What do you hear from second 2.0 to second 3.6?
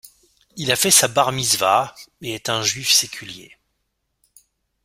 et est un juif séculier.